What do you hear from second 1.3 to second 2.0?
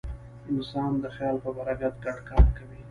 په برکت